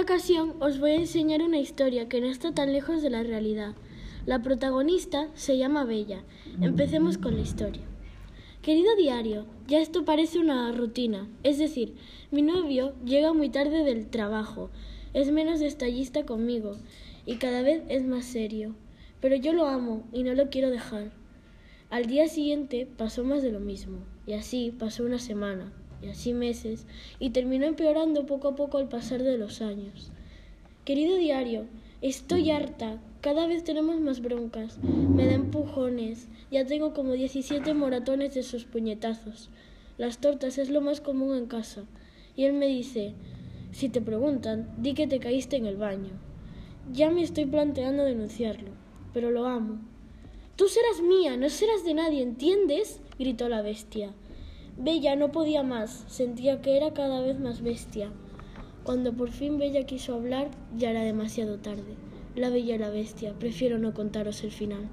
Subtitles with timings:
[0.00, 3.74] ocasión os voy a enseñar una historia que no está tan lejos de la realidad.
[4.26, 6.24] La protagonista se llama Bella.
[6.60, 7.82] Empecemos con la historia.
[8.62, 11.28] Querido diario, ya esto parece una rutina.
[11.42, 11.94] Es decir,
[12.30, 14.70] mi novio llega muy tarde del trabajo,
[15.14, 16.76] es menos detallista conmigo
[17.24, 18.74] y cada vez es más serio.
[19.20, 21.12] Pero yo lo amo y no lo quiero dejar.
[21.88, 26.32] Al día siguiente pasó más de lo mismo, y así pasó una semana, y así
[26.32, 26.86] meses,
[27.18, 30.10] y terminó empeorando poco a poco al pasar de los años.
[30.84, 31.66] Querido diario,
[32.02, 38.34] estoy harta, cada vez tenemos más broncas, me da empujones, ya tengo como 17 moratones
[38.34, 39.50] de sus puñetazos.
[39.98, 41.84] Las tortas es lo más común en casa,
[42.34, 43.14] y él me dice,
[43.72, 46.10] si te preguntan, di que te caíste en el baño.
[46.92, 48.70] Ya me estoy planteando denunciarlo,
[49.12, 49.78] pero lo amo.
[50.56, 53.00] Tú serás mía, no serás de nadie, ¿entiendes?
[53.18, 54.12] gritó la bestia.
[54.76, 58.10] Bella no podía más, sentía que era cada vez más bestia.
[58.82, 61.96] Cuando por fin Bella quiso hablar, ya era demasiado tarde.
[62.34, 64.88] La Bella y la Bestia, prefiero no contaros el final.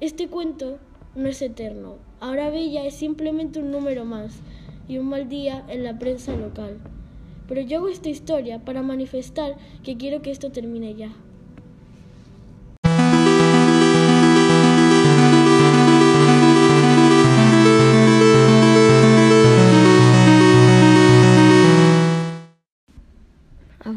[0.00, 0.78] Este cuento
[1.14, 1.96] no es eterno.
[2.20, 4.40] Ahora Bella es simplemente un número más
[4.88, 6.78] y un mal día en la prensa local.
[7.48, 11.12] Pero yo hago esta historia para manifestar que quiero que esto termine ya.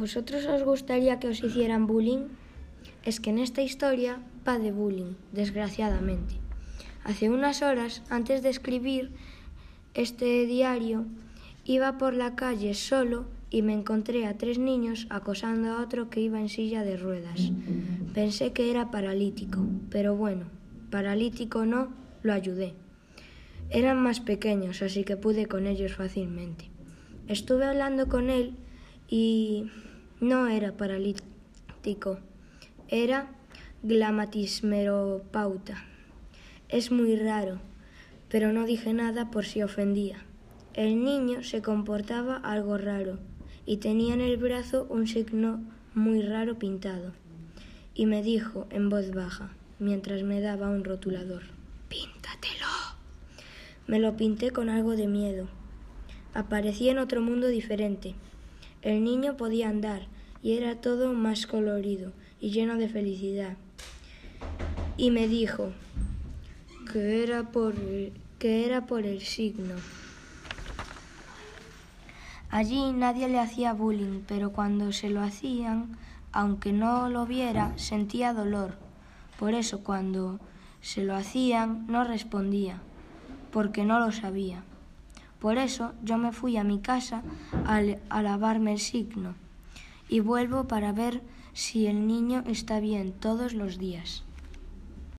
[0.08, 2.32] Vosotros os gustaría que os hicieran bullying?
[3.04, 6.36] Es que en esta historia va de bullying, desgraciadamente.
[7.04, 9.12] Hace unas horas, antes de escribir
[9.96, 11.04] este diario,
[11.66, 16.22] iba por la calle solo y me encontré a tres niños acosando a otro que
[16.22, 17.52] iba en silla de ruedas.
[18.14, 20.46] Pensé que era paralítico, pero bueno,
[20.90, 21.90] paralítico no,
[22.24, 22.76] lo ayudé.
[23.70, 26.70] Eran más pequeños, así que pude con ellos fácilmente.
[27.28, 28.56] Estuve hablando con él
[29.10, 29.66] y
[30.20, 32.20] no era paralítico,
[32.88, 33.28] era
[33.84, 35.86] glamatismeropauta.
[36.70, 37.60] Es muy raro,
[38.30, 40.26] pero no dije nada por si ofendía.
[40.74, 43.20] El niño se comportaba algo raro
[43.66, 45.62] y tenía en el brazo un signo
[45.94, 47.14] muy raro pintado.
[47.94, 51.44] Y me dijo en voz baja, mientras me daba un rotulador,
[51.90, 52.68] Píntatelo.
[53.88, 55.48] Me lo pinté con algo de miedo.
[56.34, 58.14] Aparecía en otro mundo diferente.
[58.82, 60.08] El niño podía andar
[60.42, 63.58] y era todo más colorido y lleno de felicidad.
[64.98, 65.72] Y me dijo
[66.92, 67.76] que era por,
[68.40, 69.76] que era por el signo.
[72.50, 75.98] Allí nadie le hacía bullying, pero cuando se lo hacían,
[76.32, 78.76] aunque no lo viera, sentía dolor.
[79.38, 80.40] Por eso cuando
[80.82, 82.80] se lo hacían no respondía,
[83.52, 84.64] porque no lo sabía.
[85.40, 87.24] Por eso yo me fui a mi casa
[87.66, 89.36] a, lavarme el signo
[90.10, 91.22] y vuelvo para ver
[91.54, 94.24] si el niño está bien todos los días.